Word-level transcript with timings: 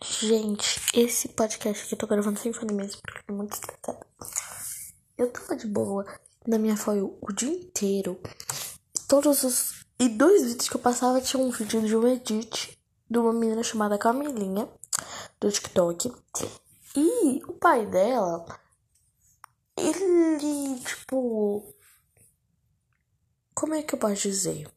Gente, 0.00 0.80
esse 0.94 1.28
podcast 1.30 1.84
aqui 1.84 1.94
eu 1.94 1.98
tô 1.98 2.06
gravando 2.06 2.38
sem 2.38 2.52
fone 2.52 2.72
mesmo, 2.72 3.00
porque 3.02 3.20
é 3.26 3.32
muito 3.32 3.54
estressado. 3.54 4.06
Eu 5.16 5.28
tava 5.32 5.56
de 5.56 5.66
boa 5.66 6.06
na 6.46 6.56
minha 6.56 6.76
foto 6.76 7.18
o 7.20 7.32
dia 7.32 7.50
inteiro. 7.50 8.20
Todos 9.08 9.42
os. 9.42 9.84
E 9.98 10.08
dois 10.08 10.44
vídeos 10.44 10.68
que 10.68 10.76
eu 10.76 10.80
passava 10.80 11.20
tinha 11.20 11.42
um 11.42 11.50
vídeo 11.50 11.82
de 11.82 11.96
um 11.96 12.06
edit 12.06 12.78
de 13.10 13.18
uma 13.18 13.32
menina 13.32 13.64
chamada 13.64 13.98
Camilinha, 13.98 14.68
do 15.40 15.50
TikTok. 15.50 16.12
E 16.94 17.42
o 17.48 17.54
pai 17.54 17.84
dela, 17.84 18.46
ele, 19.76 20.78
tipo. 20.78 21.74
Como 23.52 23.74
é 23.74 23.82
que 23.82 23.96
eu 23.96 23.98
posso 23.98 24.22
dizer? 24.22 24.70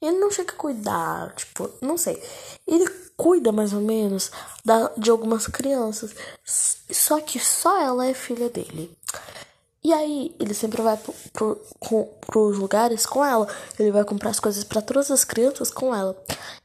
Ele 0.00 0.18
não 0.18 0.30
chega 0.30 0.52
a 0.52 0.56
cuidar, 0.56 1.34
tipo, 1.34 1.70
não 1.80 1.96
sei. 1.96 2.22
Ele 2.66 2.88
cuida 3.16 3.50
mais 3.50 3.72
ou 3.72 3.80
menos 3.80 4.30
da, 4.64 4.90
de 4.96 5.10
algumas 5.10 5.46
crianças. 5.46 6.14
Só 6.44 7.20
que 7.20 7.38
só 7.38 7.80
ela 7.80 8.06
é 8.06 8.14
filha 8.14 8.48
dele. 8.48 8.96
E 9.82 9.92
aí, 9.92 10.34
ele 10.38 10.54
sempre 10.54 10.82
vai 10.82 10.96
pro, 10.96 11.14
pro, 11.32 11.60
pro, 11.80 12.04
pros 12.26 12.58
lugares 12.58 13.06
com 13.06 13.24
ela. 13.24 13.48
Ele 13.78 13.90
vai 13.90 14.04
comprar 14.04 14.30
as 14.30 14.40
coisas 14.40 14.64
para 14.64 14.82
todas 14.82 15.10
as 15.10 15.24
crianças 15.24 15.70
com 15.70 15.94
ela. 15.94 16.16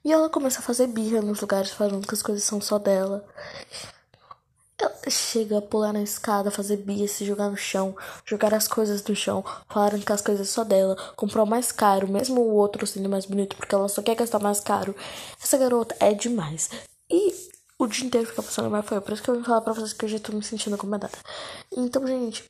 E 0.04 0.12
ela 0.12 0.30
começa 0.30 0.60
a 0.60 0.64
fazer 0.64 0.88
birra 0.88 1.22
nos 1.22 1.40
lugares, 1.40 1.72
falando 1.72 2.08
que 2.08 2.14
as 2.14 2.22
coisas 2.22 2.44
são 2.44 2.60
só 2.60 2.80
dela. 2.80 3.26
Chega 5.10 5.58
a 5.58 5.62
pular 5.62 5.92
na 5.92 6.02
escada, 6.02 6.50
fazer 6.50 6.78
bia, 6.78 7.08
se 7.08 7.26
jogar 7.26 7.50
no 7.50 7.58
chão, 7.58 7.96
jogar 8.26 8.54
as 8.54 8.68
coisas 8.68 9.04
no 9.04 9.16
chão, 9.16 9.44
falaram 9.68 10.00
que 10.00 10.12
as 10.12 10.22
coisas 10.22 10.50
só 10.50 10.64
dela, 10.64 10.96
comprou 11.16 11.46
mais 11.46 11.72
caro, 11.72 12.08
mesmo 12.08 12.42
o 12.42 12.54
outro 12.54 12.88
sendo 12.88 13.10
mais 13.10 13.26
bonito, 13.26 13.56
porque 13.56 13.76
ela 13.76 13.90
só 13.90 14.02
quer 14.02 14.16
gastar 14.16 14.40
mais 14.40 14.60
caro. 14.60 14.96
Essa 15.42 15.58
garota 15.58 15.96
é 16.00 16.14
demais. 16.14 16.70
E 17.10 17.34
o 17.78 17.88
dia 17.88 18.06
inteiro 18.06 18.28
fica 18.28 18.42
passando 18.42 18.70
mais 18.70 18.86
foi, 18.86 19.02
por 19.02 19.14
isso 19.14 19.22
que 19.24 19.30
eu 19.30 19.36
vim 19.36 19.44
falar 19.44 19.62
pra 19.62 19.74
vocês 19.74 19.94
que 19.94 20.06
eu 20.06 20.10
já 20.10 20.20
tô 20.20 20.32
me 20.32 20.44
sentindo 20.44 20.76
incomodada. 20.76 21.18
Então, 21.76 22.08
gente, 22.08 22.50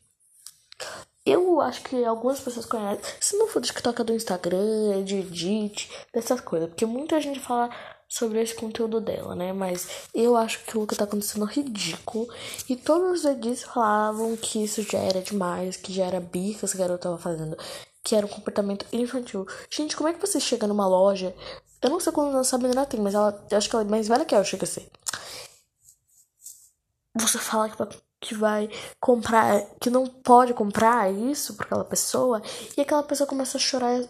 eu 1.25 1.61
acho 1.61 1.81
que 1.83 2.03
algumas 2.03 2.39
pessoas 2.39 2.65
conhecem. 2.65 3.01
Se 3.19 3.37
não 3.37 3.47
for 3.47 3.61
do 3.61 3.65
TikTok, 3.65 4.01
é 4.01 4.03
do 4.03 4.13
Instagram, 4.13 4.99
é 4.99 5.01
de 5.01 5.15
edit, 5.15 5.89
dessas 6.13 6.41
coisas. 6.41 6.67
Porque 6.69 6.85
muita 6.85 7.19
gente 7.21 7.39
fala 7.39 7.69
sobre 8.13 8.39
esse 8.39 8.53
conteúdo 8.53 9.01
dela, 9.01 9.33
né? 9.33 9.51
Mas 9.51 9.87
eu 10.13 10.37
acho 10.37 10.63
que 10.65 10.77
o 10.77 10.85
que 10.85 10.95
tá 10.95 11.05
acontecendo 11.05 11.49
é 11.49 11.53
ridículo. 11.53 12.27
E 12.69 12.75
todos 12.75 13.19
os 13.19 13.25
edits 13.25 13.63
falavam 13.63 14.37
que 14.37 14.63
isso 14.63 14.83
já 14.83 14.99
era 14.99 15.19
demais, 15.19 15.77
que 15.77 15.91
já 15.91 16.05
era 16.05 16.19
bica 16.19 16.59
que 16.59 16.65
essa 16.65 16.77
garota 16.77 17.09
tava 17.09 17.17
fazendo. 17.17 17.57
Que 18.03 18.15
era 18.15 18.25
um 18.25 18.29
comportamento 18.29 18.85
infantil. 18.93 19.47
Gente, 19.71 19.95
como 19.95 20.09
é 20.09 20.13
que 20.13 20.21
você 20.21 20.39
chega 20.39 20.67
numa 20.67 20.87
loja? 20.87 21.35
Eu 21.81 21.89
não 21.89 21.99
sei 21.99 22.13
quando 22.13 22.37
essa 22.37 22.57
menina 22.57 22.85
tem, 22.85 23.01
mas 23.01 23.15
ela, 23.15 23.43
acho 23.51 23.67
que 23.67 23.75
ela 23.75 23.83
é 23.83 23.89
mais 23.89 24.07
velha 24.07 24.25
que 24.25 24.35
eu, 24.35 24.43
chega 24.45 24.63
a 24.65 24.67
ser. 24.67 24.87
Você 27.15 27.39
fala 27.39 27.69
que 27.69 28.03
que 28.21 28.35
vai 28.35 28.69
comprar, 29.01 29.65
que 29.81 29.89
não 29.89 30.05
pode 30.07 30.53
comprar 30.53 31.11
isso 31.11 31.55
para 31.55 31.65
aquela 31.65 31.83
pessoa, 31.83 32.41
e 32.77 32.79
aquela 32.79 33.03
pessoa 33.03 33.27
começa 33.27 33.57
a 33.57 33.59
chorar 33.59 34.01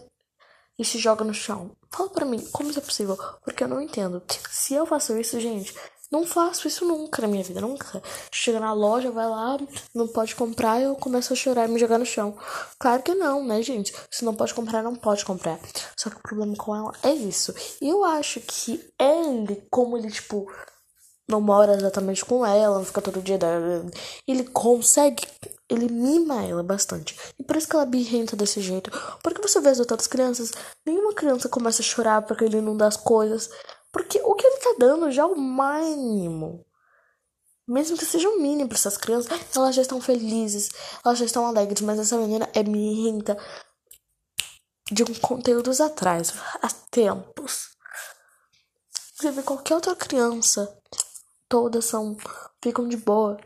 e 0.78 0.84
se 0.84 0.98
joga 0.98 1.24
no 1.24 1.34
chão. 1.34 1.72
Fala 1.94 2.10
para 2.10 2.24
mim, 2.24 2.44
como 2.50 2.70
isso 2.70 2.80
é 2.80 2.82
possível? 2.82 3.16
Porque 3.44 3.62
eu 3.62 3.68
não 3.68 3.80
entendo. 3.80 4.20
Se 4.50 4.74
eu 4.74 4.84
faço 4.84 5.16
isso, 5.16 5.38
gente, 5.38 5.72
não 6.10 6.26
faço 6.26 6.66
isso 6.66 6.84
nunca 6.84 7.22
na 7.22 7.28
minha 7.28 7.44
vida, 7.44 7.60
nunca. 7.60 8.02
Chega 8.32 8.58
na 8.58 8.72
loja, 8.72 9.12
vai 9.12 9.28
lá, 9.28 9.56
não 9.94 10.08
pode 10.08 10.34
comprar, 10.34 10.80
eu 10.80 10.96
começo 10.96 11.32
a 11.32 11.36
chorar 11.36 11.68
e 11.68 11.72
me 11.72 11.78
jogar 11.78 11.98
no 11.98 12.04
chão. 12.04 12.36
Claro 12.80 13.00
que 13.00 13.14
não, 13.14 13.44
né, 13.44 13.62
gente? 13.62 13.94
Se 14.10 14.24
não 14.24 14.34
pode 14.34 14.52
comprar, 14.54 14.82
não 14.82 14.96
pode 14.96 15.24
comprar. 15.24 15.60
Só 15.96 16.10
que 16.10 16.16
o 16.16 16.22
problema 16.22 16.56
com 16.56 16.74
ela 16.74 16.92
é 17.04 17.12
isso. 17.12 17.54
E 17.80 17.88
eu 17.88 18.02
acho 18.04 18.40
que 18.40 18.84
ele, 18.98 19.64
como 19.70 19.96
ele, 19.96 20.10
tipo, 20.10 20.46
não 21.28 21.40
mora 21.40 21.74
exatamente 21.74 22.24
com 22.24 22.44
ela, 22.44 22.78
não 22.78 22.84
fica 22.84 23.00
todo 23.00 23.22
dia. 23.22 23.38
Ele 24.26 24.44
consegue, 24.44 25.26
ele 25.68 25.88
mima 25.90 26.44
ela 26.44 26.62
bastante. 26.62 27.16
E 27.38 27.42
por 27.42 27.56
isso 27.56 27.68
que 27.68 27.74
ela 27.74 27.84
é 27.84 27.88
birrenta 27.88 28.36
desse 28.36 28.60
jeito. 28.60 28.90
Porque 29.22 29.40
você 29.40 29.60
vê 29.60 29.70
as 29.70 29.80
outras 29.80 30.06
crianças, 30.06 30.52
nenhuma 30.84 31.14
criança 31.14 31.48
começa 31.48 31.82
a 31.82 31.84
chorar 31.84 32.22
porque 32.22 32.44
ele 32.44 32.60
não 32.60 32.76
dá 32.76 32.86
as 32.86 32.96
coisas. 32.96 33.50
Porque 33.92 34.20
o 34.22 34.34
que 34.34 34.46
ele 34.46 34.58
tá 34.58 34.74
dando 34.78 35.10
já 35.10 35.22
é 35.22 35.26
o 35.26 35.36
mínimo. 35.36 36.64
Mesmo 37.66 37.96
que 37.96 38.04
seja 38.04 38.28
o 38.28 38.32
um 38.32 38.42
mínimo 38.42 38.68
para 38.68 38.76
essas 38.76 38.98
crianças, 38.98 39.30
elas 39.56 39.74
já 39.74 39.80
estão 39.80 40.00
felizes, 40.00 40.68
elas 41.04 41.18
já 41.18 41.24
estão 41.24 41.46
alegres, 41.46 41.80
mas 41.80 41.98
essa 41.98 42.18
menina 42.18 42.48
é 42.52 42.62
birrenta 42.62 43.38
de 44.92 45.02
um 45.02 45.14
conteúdos 45.14 45.80
atrás, 45.80 46.34
há 46.60 46.68
tempos. 46.90 47.70
Você 49.14 49.30
vê 49.30 49.42
qualquer 49.42 49.76
outra 49.76 49.96
criança 49.96 50.78
todas 51.48 51.84
são 51.84 52.16
ficam 52.62 52.88
de 52.88 52.96
boa. 52.96 53.38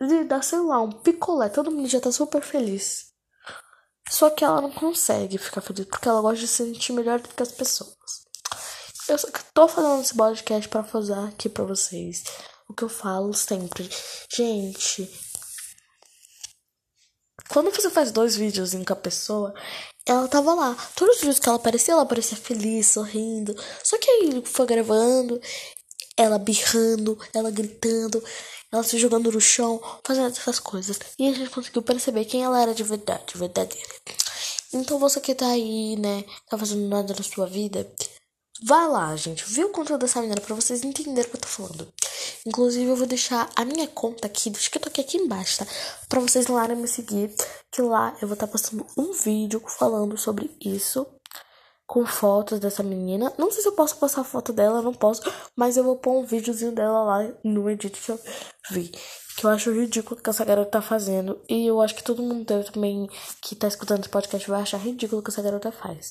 E 0.00 0.24
dá, 0.24 0.42
sei 0.42 0.58
lá, 0.60 0.82
um 0.82 0.92
picolé, 0.92 1.48
todo 1.48 1.70
mundo 1.70 1.88
já 1.88 2.00
tá 2.00 2.12
super 2.12 2.42
feliz. 2.42 3.06
Só 4.08 4.30
que 4.30 4.44
ela 4.44 4.60
não 4.60 4.70
consegue 4.70 5.38
ficar 5.38 5.60
feliz 5.60 5.86
porque 5.86 6.08
ela 6.08 6.20
gosta 6.20 6.40
de 6.40 6.48
se 6.48 6.64
sentir 6.64 6.92
melhor 6.92 7.20
do 7.20 7.28
que 7.28 7.42
as 7.42 7.52
pessoas. 7.52 7.96
Eu 9.08 9.18
só 9.18 9.28
tô 9.54 9.68
fazendo 9.68 10.02
esse 10.02 10.14
podcast 10.14 10.68
para 10.68 10.84
fazer 10.84 11.14
aqui 11.14 11.48
para 11.48 11.64
vocês 11.64 12.24
o 12.68 12.74
que 12.74 12.82
eu 12.84 12.88
falo 12.88 13.32
sempre. 13.32 13.88
Gente, 14.32 15.10
quando 17.48 17.70
você 17.70 17.88
faz 17.88 18.10
dois 18.10 18.36
vídeos 18.36 18.72
com 18.74 18.92
a 18.92 18.96
pessoa, 18.96 19.54
ela 20.04 20.28
tava 20.28 20.54
lá. 20.54 20.76
Todos 20.94 21.16
os 21.16 21.20
vídeos 21.20 21.38
que 21.38 21.48
ela 21.48 21.56
aparecia, 21.56 21.94
ela 21.94 22.02
aparecia 22.02 22.36
feliz, 22.36 22.88
sorrindo. 22.88 23.54
Só 23.82 23.98
que 23.98 24.10
aí 24.10 24.42
foi 24.44 24.66
gravando 24.66 25.40
ela 26.16 26.38
birrando, 26.38 27.18
ela 27.34 27.50
gritando, 27.50 28.22
ela 28.72 28.82
se 28.82 28.98
jogando 28.98 29.30
no 29.30 29.40
chão, 29.40 29.80
fazendo 30.04 30.28
essas 30.28 30.58
coisas. 30.58 30.98
E 31.18 31.28
a 31.28 31.32
gente 31.32 31.50
conseguiu 31.50 31.82
perceber 31.82 32.24
quem 32.24 32.42
ela 32.42 32.60
era 32.60 32.74
de 32.74 32.82
verdade, 32.82 33.36
verdadeira. 33.36 33.88
Então 34.72 34.98
você 34.98 35.20
que 35.20 35.34
tá 35.34 35.48
aí, 35.48 35.96
né, 35.96 36.24
tá 36.48 36.58
fazendo 36.58 36.88
nada 36.88 37.14
na 37.14 37.22
sua 37.22 37.46
vida, 37.46 37.90
vai 38.64 38.88
lá, 38.88 39.14
gente, 39.16 39.44
vê 39.46 39.64
o 39.64 39.70
conteúdo 39.70 40.00
dessa 40.00 40.20
menina 40.20 40.40
pra 40.40 40.54
vocês 40.54 40.82
entenderem 40.82 41.24
o 41.24 41.30
que 41.30 41.36
eu 41.36 41.40
tô 41.40 41.48
falando. 41.48 41.92
Inclusive, 42.46 42.86
eu 42.86 42.96
vou 42.96 43.06
deixar 43.06 43.50
a 43.54 43.64
minha 43.64 43.86
conta 43.88 44.26
aqui 44.26 44.50
do 44.50 44.58
TikTok 44.58 45.00
aqui 45.00 45.18
embaixo, 45.18 45.58
tá? 45.58 45.66
Pra 46.08 46.20
vocês 46.20 46.46
lá 46.46 46.66
me 46.68 46.88
seguir, 46.88 47.34
que 47.70 47.82
lá 47.82 48.16
eu 48.20 48.28
vou 48.28 48.34
estar 48.34 48.46
tá 48.46 48.52
postando 48.52 48.86
um 48.96 49.12
vídeo 49.12 49.62
falando 49.66 50.16
sobre 50.16 50.50
isso 50.60 51.06
com 51.86 52.04
fotos 52.04 52.58
dessa 52.58 52.82
menina. 52.82 53.32
Não 53.38 53.50
sei 53.50 53.62
se 53.62 53.68
eu 53.68 53.72
posso 53.72 53.96
postar 53.96 54.24
foto 54.24 54.52
dela, 54.52 54.82
não 54.82 54.92
posso, 54.92 55.22
mas 55.54 55.76
eu 55.76 55.84
vou 55.84 55.96
pôr 55.96 56.18
um 56.18 56.26
videozinho 56.26 56.72
dela 56.72 57.02
lá 57.04 57.32
no 57.44 57.70
edit 57.70 58.00
que 58.00 58.10
eu 58.10 58.20
vi. 58.70 58.92
Que 59.36 59.44
eu 59.44 59.50
acho 59.50 59.70
ridículo 59.70 60.20
que 60.20 60.30
essa 60.30 60.44
garota 60.44 60.70
tá 60.72 60.82
fazendo. 60.82 61.40
E 61.48 61.66
eu 61.66 61.80
acho 61.80 61.94
que 61.94 62.02
todo 62.02 62.22
mundo 62.22 62.44
também 62.72 63.08
que 63.42 63.54
tá 63.54 63.68
escutando 63.68 64.00
esse 64.00 64.08
podcast 64.08 64.48
vai 64.48 64.62
achar 64.62 64.78
ridículo 64.78 65.20
o 65.20 65.24
que 65.24 65.30
essa 65.30 65.42
garota 65.42 65.70
faz. 65.70 66.10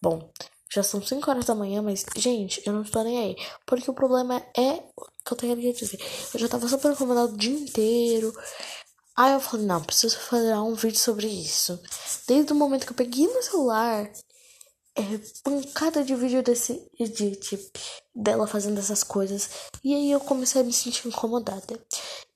Bom, 0.00 0.30
já 0.74 0.82
são 0.82 1.02
5 1.02 1.30
horas 1.30 1.44
da 1.44 1.54
manhã, 1.54 1.82
mas, 1.82 2.04
gente, 2.16 2.62
eu 2.64 2.72
não 2.72 2.82
estou 2.82 3.04
nem 3.04 3.18
aí. 3.18 3.36
Porque 3.66 3.90
o 3.90 3.94
problema 3.94 4.42
é 4.56 4.82
o 4.96 5.04
que 5.24 5.32
eu 5.32 5.36
tenho 5.36 5.56
que 5.56 5.72
dizer. 5.72 6.00
Eu 6.32 6.40
já 6.40 6.48
tava 6.48 6.66
super 6.66 6.92
incomodado 6.92 7.34
o 7.34 7.36
dia 7.36 7.54
inteiro. 7.54 8.32
Aí 9.14 9.34
eu 9.34 9.40
falei, 9.40 9.66
não, 9.66 9.82
preciso 9.82 10.18
fazer 10.18 10.54
um 10.56 10.74
vídeo 10.74 10.98
sobre 10.98 11.26
isso. 11.26 11.78
Desde 12.26 12.54
o 12.54 12.56
momento 12.56 12.86
que 12.86 12.92
eu 12.92 12.96
peguei 12.96 13.26
no 13.26 13.42
celular 13.42 14.10
é, 14.94 15.02
pancada 15.42 16.04
de 16.04 16.14
vídeo 16.14 16.42
desse 16.42 16.86
edit 16.98 17.58
dela 18.14 18.46
fazendo 18.46 18.78
essas 18.78 19.02
coisas. 19.02 19.50
E 19.82 19.94
aí 19.94 20.10
eu 20.10 20.20
comecei 20.20 20.60
a 20.60 20.64
me 20.64 20.72
sentir 20.72 21.08
incomodada. 21.08 21.78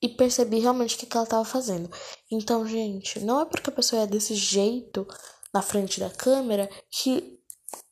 E 0.01 0.09
percebi 0.09 0.59
realmente 0.59 0.95
o 0.95 0.99
que, 0.99 1.07
que 1.07 1.17
ela 1.17 1.27
tava 1.27 1.45
fazendo. 1.45 1.91
Então, 2.31 2.67
gente, 2.67 3.21
não 3.21 3.41
é 3.41 3.45
porque 3.45 3.71
a 3.71 3.73
pessoa 3.73 4.03
é 4.03 4.07
desse 4.07 4.35
jeito 4.35 5.07
na 5.53 5.63
frente 5.63 5.99
da 6.01 6.11
câmera 6.11 6.69
que 6.91 7.39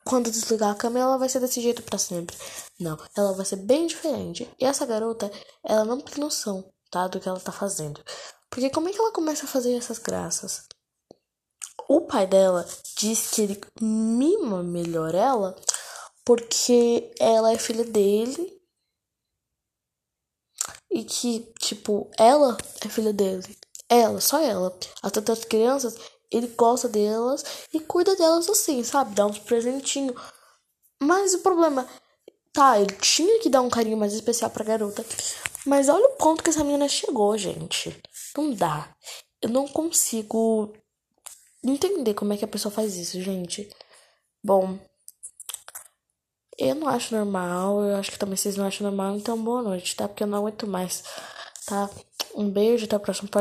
quando 0.04 0.30
desligar 0.30 0.70
a 0.70 0.74
câmera 0.74 1.06
ela 1.06 1.18
vai 1.18 1.28
ser 1.28 1.40
desse 1.40 1.60
jeito 1.60 1.82
para 1.82 1.98
sempre. 1.98 2.36
Não, 2.78 2.98
ela 3.16 3.32
vai 3.32 3.44
ser 3.44 3.56
bem 3.56 3.86
diferente. 3.86 4.48
E 4.60 4.64
essa 4.64 4.84
garota, 4.84 5.30
ela 5.64 5.84
não 5.84 6.00
tem 6.00 6.22
noção, 6.22 6.70
tá? 6.90 7.08
Do 7.08 7.20
que 7.20 7.28
ela 7.28 7.40
tá 7.40 7.52
fazendo. 7.52 8.02
Porque 8.50 8.70
como 8.70 8.88
é 8.88 8.92
que 8.92 8.98
ela 8.98 9.12
começa 9.12 9.44
a 9.44 9.48
fazer 9.48 9.74
essas 9.74 9.98
graças? 9.98 10.66
O 11.88 12.02
pai 12.02 12.26
dela 12.26 12.66
diz 12.96 13.30
que 13.30 13.42
ele 13.42 13.60
mima 13.80 14.62
melhor 14.62 15.14
ela 15.14 15.54
porque 16.24 17.12
ela 17.20 17.52
é 17.52 17.58
filha 17.58 17.84
dele 17.84 18.54
e 20.90 21.04
que, 21.04 21.52
tipo, 21.58 22.10
ela 22.16 22.56
é 22.84 22.88
filha 22.88 23.12
dele. 23.12 23.56
Ela, 23.88 24.20
só 24.20 24.40
ela. 24.40 24.76
As 25.02 25.14
outras 25.16 25.44
crianças, 25.44 25.96
ele 26.30 26.46
gosta 26.48 26.88
delas 26.88 27.44
e 27.72 27.80
cuida 27.80 28.16
delas 28.16 28.48
assim, 28.48 28.82
sabe? 28.82 29.14
Dá 29.14 29.26
uns 29.26 29.38
presentinhos. 29.38 30.16
Mas 31.02 31.34
o 31.34 31.40
problema, 31.40 31.86
tá, 32.52 32.80
ele 32.80 32.94
tinha 32.96 33.40
que 33.40 33.50
dar 33.50 33.60
um 33.60 33.68
carinho 33.68 33.96
mais 33.96 34.14
especial 34.14 34.50
pra 34.50 34.64
garota. 34.64 35.04
Mas 35.66 35.88
olha 35.88 36.06
o 36.06 36.16
ponto 36.16 36.42
que 36.42 36.50
essa 36.50 36.64
menina 36.64 36.88
chegou, 36.88 37.36
gente. 37.36 38.00
Não 38.36 38.54
dá. 38.54 38.94
Eu 39.42 39.50
não 39.50 39.66
consigo 39.68 40.72
entender 41.72 42.14
como 42.14 42.32
é 42.32 42.36
que 42.36 42.44
a 42.44 42.48
pessoa 42.48 42.72
faz 42.72 42.96
isso, 42.96 43.20
gente. 43.20 43.68
Bom, 44.42 44.78
Eu 46.58 46.74
não 46.74 46.88
acho 46.88 47.14
normal, 47.14 47.82
eu 47.82 47.96
acho 47.96 48.12
que 48.12 48.18
também 48.18 48.36
vocês 48.36 48.56
não 48.56 48.66
acham 48.66 48.86
normal, 48.86 49.16
então 49.16 49.42
boa 49.42 49.62
noite, 49.62 49.96
tá? 49.96 50.06
Porque 50.08 50.22
eu 50.22 50.26
não 50.26 50.38
aguento 50.38 50.66
mais, 50.66 51.02
tá? 51.66 51.90
Um 52.34 52.48
beijo, 52.50 52.84
até 52.84 52.96
o 52.96 53.00
próximo 53.00 53.28